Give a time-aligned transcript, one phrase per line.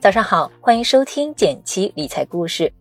[0.00, 2.72] 早上好，欢迎收听简七理财故事。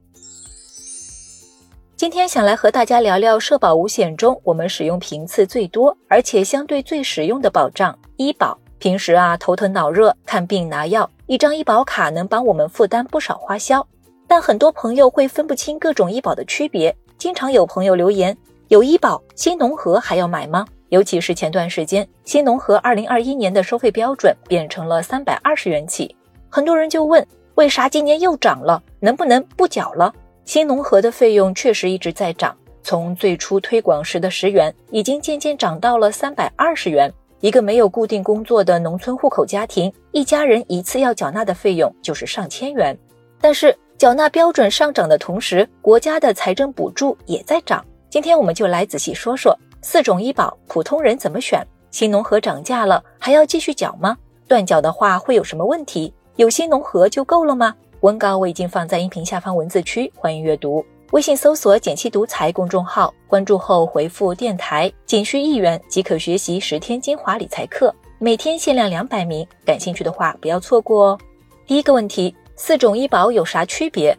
[1.95, 8.55] 今天想来和大家聊聊社保五险中我们使用频次最多，而且相对最实用的保障——医保。
[8.77, 13.85] 平时啊，头疼脑热、看病拿药，一张医保卡能帮我们负担不少花销。
[14.27, 18.37] 但很多朋友会分不清各种医保的区别，经常有朋友留言：
[18.67, 20.67] 有医保，新农合还要买吗？
[20.89, 26.15] 尤其是前段时间，新农合二零二一年的收费标准变成了三百二十元起。
[26.49, 27.25] 很多人就问，
[27.55, 28.81] 为啥今年又涨了？
[28.99, 30.13] 能不能不缴了？
[30.45, 37.11] 新农合的费用确实一直在涨，从最初推广时的十元，已经渐渐涨到了三百二十元。
[37.41, 42.97] 一个没有固定工作的农村户口家庭，一家人一次要缴纳的费用就是上千元。
[43.39, 47.85] 但是缴纳标准上涨的同时，国家的财政补助也在涨。
[48.09, 51.63] 今天我们就来仔细说说四种医保，普通人怎么选？
[51.91, 54.17] 新农合涨价了，还要继续缴吗？
[54.47, 56.13] 断缴的话会有什么问题？
[56.37, 57.73] 有新农合就够了吗？
[58.01, 60.85] 文稿我已经放在音频下方文字区，欢迎阅读。
[61.11, 69.45] 微信搜索“简七独裁”公众号，关注后回复“电台”，仅需一元即可学习十天精华理财课，每天限量两百名。
[69.65, 71.19] 感兴趣的话不要错过哦。
[71.65, 74.15] 第一个问题，四种医保有啥区别？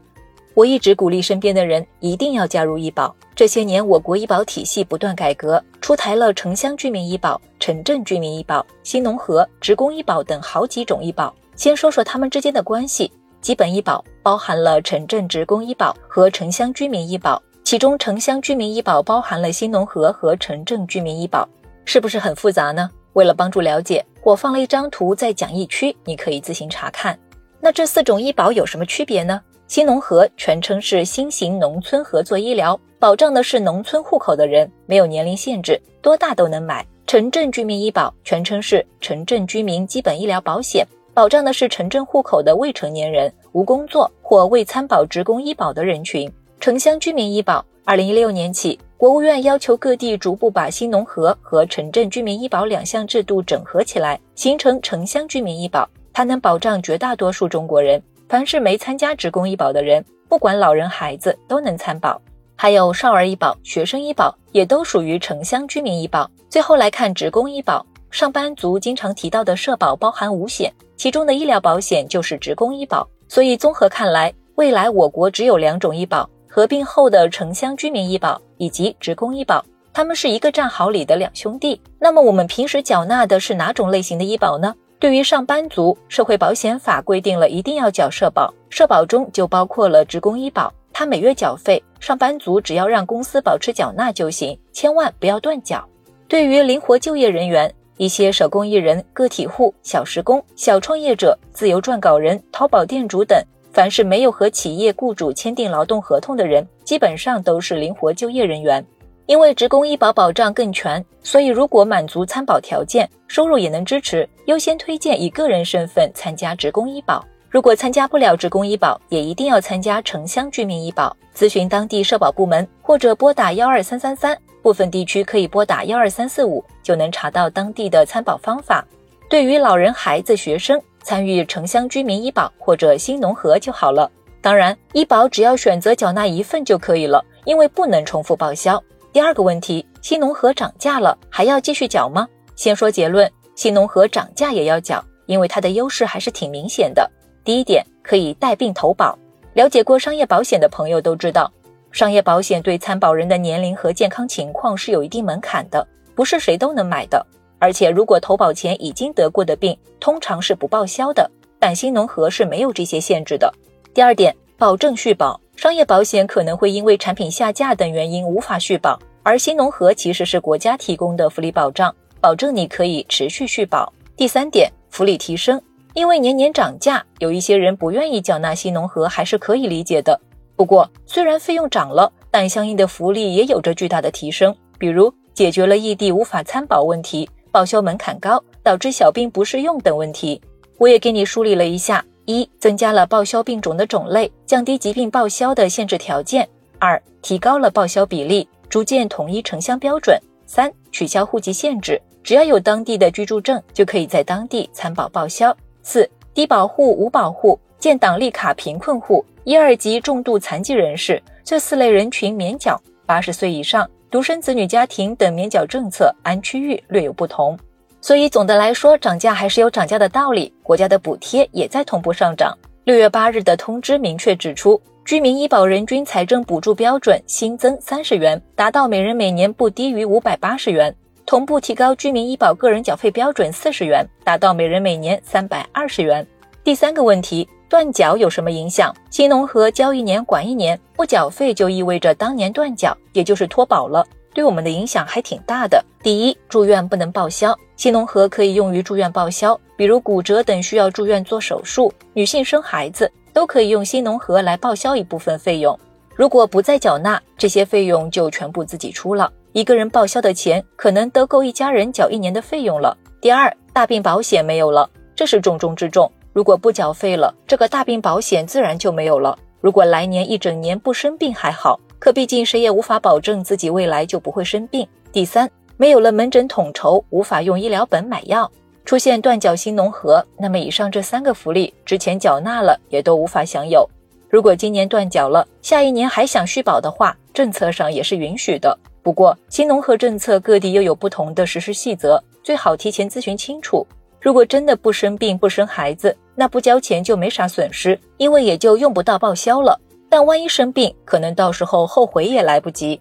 [0.55, 3.15] 我一直鼓励身边的人一定要加入医保。
[3.37, 11.33] 这些年，我国医保体系不断改革，出台了城乡居民医保、城镇居民医保、新农合、职工医保等好几种医保。
[11.59, 13.13] 先说说他们之间的关系。
[13.41, 21.49] 基本医保包含了城镇职工医保和城乡居民医保，其中城乡居民医保包含了新农合和城镇居民医保，
[21.85, 22.89] 是不是很复杂呢？
[23.15, 27.19] 为了帮助了解，我放了一张图在讲义区，你可以自行查看。
[27.61, 29.41] 那这四种医保有什么区别呢？
[29.67, 36.87] 新农合全称是新型农村合作医疗，保障的是农村户口的人，没有年龄限制，多大都能买。
[37.07, 40.87] 城镇居民医保全称是城镇居民基本医疗保险，
[41.19, 46.33] 保障的是城镇户口的未成年人、无工作或未参保职工医保的人群。
[46.61, 55.91] 城乡居民医保，二零一六年起，国务院要求各地逐步把新农合和城镇居民医保两项制度整合起来，形成城乡居民医保。
[56.13, 62.23] 它能保障绝大多数中国人，凡是没参加职工医保的人，不管老人孩子都能参保。
[62.55, 66.31] 还有少儿医保、学生医保也都属于城乡居民医保。
[66.49, 73.09] 最后来看职工医保，上班族经常提到的社保包含五险，其中的医疗保险就是职工医保。
[73.29, 81.81] 所以综合看来，未来我国只有两种医保，合并后的城乡居民医保以及职工医保，他们是一个战壕里的两兄弟。
[82.01, 84.75] 那么我们平时缴纳的是哪种类型的医保呢？
[84.99, 90.75] 对于上班族，社会保险法规定了一定要缴社保，社保中就包括了职工医保。
[90.93, 95.89] 他每月缴费，上班族只要让公司保持缴纳就行，千万不要断缴。
[96.27, 103.39] 对于灵活就业人员，一些手工艺人、个体户、小时工、小创业者、自由撰稿人、淘宝店主等，
[103.73, 108.85] 凡是没有和企业雇主签订劳动合同的人，基本上都是灵活就业人员。
[109.27, 117.23] 因为职工医保保障更全，所以如果满足参保条件，收入也能支持，优先推荐以个人身份参加职工医保。
[117.51, 121.15] 如果参加不了职工医保，也一定要参加城乡居民医保。
[121.35, 128.85] 咨询当地社保部门或者拨打幺二三三三，部分地区可以拨打幺二三四五，就能查到当地的参保方法。
[129.29, 134.11] 对于老人、孩子、学生，参与城乡居民医保或者新农合就好了。
[134.41, 138.83] 当然，医保只要选择缴纳一份就可以了，因为不能重复报销。
[139.13, 142.29] 第二个问题，新农合涨价了，还要继续缴吗？
[142.55, 147.11] 先说结论，新农合涨价也要缴，因为它的优势还是挺明显的。
[147.45, 149.19] 第一点可以带病投保，
[149.55, 151.53] 了解过商业保险的朋友都知道，
[151.91, 157.25] 商业保险对参保人的年龄和健康情况是有一定门槛的，不是谁都能买的。
[157.59, 161.29] 而且如果投保前已经得过的病，通常是不报销的。
[161.59, 163.53] 但新农合是没有这些限制的。
[163.93, 173.93] 第二点，保证续保，商业保险可能会因为产品下架等原因无法续保，而新农合其实是国家提供的福利保障，保证你可以持续续保。
[174.17, 175.61] 第三点，福利提升。
[175.95, 180.21] 因为年年涨价，有一些人不愿意缴纳新农合，还是可以理解的。
[180.59, 184.53] 不过，虽然费用涨了，但相应的福利也有着巨大的提升。
[184.77, 190.43] 比如，解决了异地无法参保问题，报销门槛高，导致小病不适用等问题。
[190.79, 196.45] 我也给你梳理了一下：一、增加了报销病种的种类，降低疾病报销的限制条件；
[196.81, 205.57] 二、提高了报销比例，逐渐统一城乡标准；三、取消户籍限制，只要有当地的居住证，就可以在当地参保报销。
[205.85, 217.59] 四低保户、无保户、建档立卡贫困户、一二级重度残疾人士这四类人群免缴，八十岁以上独生子女家庭等免缴政策按区域略有不同。
[217.99, 222.55] 所以总的来说，涨价还是有涨价的道理，国家的补贴也在同步上涨。
[222.85, 230.95] 六月八日的通知明确指出，居民医保人均财政补助标准新增三十元，达到每人每年不低于五百八十元。
[231.25, 236.27] 同步提高居民医保个人缴费标准四十元，达到每人每年三百二十元。
[236.63, 238.95] 第三个问题，断缴有什么影响？
[239.11, 245.85] 新农合交一年管一年，不缴费就意味着当年断缴，也就是脱保了，对我们的影响还挺大的。
[246.03, 255.79] 第一，住院不能报销，新农合可以用于住院报销，比如骨折等需要住院做手术，女性生孩子都可以用新农合来报销一部分费用。
[256.15, 259.31] 如果不再缴纳，这些费用就全部自己出了。
[259.53, 262.97] 一个人报销的钱可能都够一家人缴一年的费用了。
[263.21, 266.11] 第二，大病保险没有了，这是重中之重。
[266.39, 269.37] 如果不缴费了，这个大病保险自然就没有了。
[269.61, 274.87] 如果来年一整年不生病还好，可毕竟谁也无法保证自己未来就不会生病。
[275.11, 278.49] 第三，没有了门诊统筹，无法用医疗本买药，
[278.85, 283.85] 出现断缴新农合，那么以上这三个福利之前缴纳了也都无法享有。
[284.29, 288.79] 如果今年断缴了，下一年还想续保的话，政策上也是允许的。
[289.03, 293.85] 不过，新农合政策各地又有不同的实施细则，最好提前咨询清楚。
[294.21, 299.77] 如果真的不生病、不生孩子，那不交钱就没啥损失，因为也就用不到报销了。
[300.09, 303.01] 但万一生病，可能到时候后悔也来不及。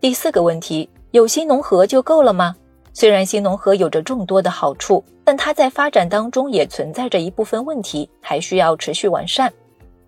[0.00, 2.54] 第四个问题，有新农合就够了吗？
[2.92, 9.52] 虽然新农合有着众多的好处，但它在发展当中也存在着一部分问题，还需要持续完善。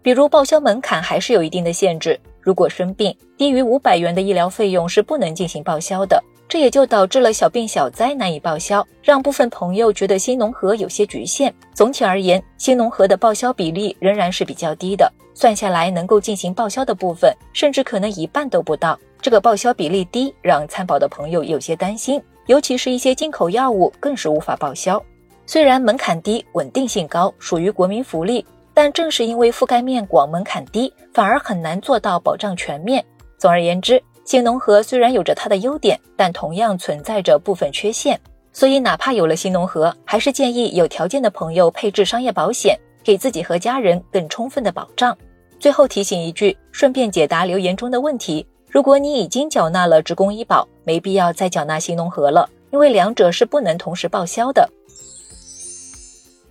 [0.00, 2.16] 比如报销门槛还是有一定的限制。
[2.40, 6.22] 如果生病低于五百元的医疗费用是不能进行报销的，
[6.52, 11.50] 这也就导致了小病小灾难以报销，让部分朋友觉得新农合有些局限。
[11.72, 18.98] 总体而言，新农合的报销比例仍然是比较低的，算下来能够进行报销的部分，甚至可能一半都不到。
[19.22, 25.02] 这个报销比例低，让参保的朋友有些担心，尤其是一些进口药物更是无法报销。
[25.46, 28.44] 虽然门槛低，稳定性高，属于国民福利。
[28.74, 33.02] 但正是因为覆盖面广、门槛低，反而很难做到保障全面。
[33.38, 38.18] 总而言之，新农合虽然有着它的优点，但同样存在着部分缺陷。
[38.52, 45.16] 所以，哪怕有了新农合，还是建议有条件的朋友配置商业保险，给自己和家人更充分的保障。
[45.58, 54.68] 最后提醒一句，顺便解答留言中的问题：如果你已经缴纳了职工医保，没必要再缴纳新农合了，因为两者是不能同时报销的。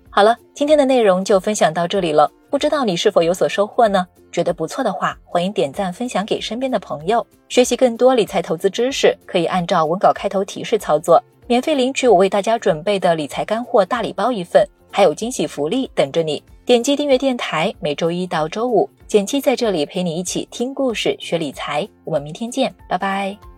[0.10, 2.32] 好了，今天的内容就分享到这里了。
[2.52, 4.06] 不知道你是否有所收获呢？
[4.30, 7.26] 觉得不错的话，欢迎点赞分享给身边的朋友。
[7.48, 16.44] 学习更多理财投资知识，可以按照文稿开头提示操作，免费领取我为大家准备的理财干货大礼包一份，还有惊喜福利等着你。
[16.66, 21.88] 点击订阅电台，每周一到周五，简七在这里陪你一起听故事、学理财。
[22.04, 23.51] 我们明天见，拜拜。